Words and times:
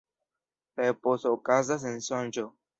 La 0.79 0.87
eposo 0.93 1.35
okazas 1.37 1.87
en 1.93 2.05
sonĝo. 2.11 2.51